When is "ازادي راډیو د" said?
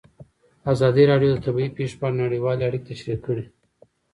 0.73-1.37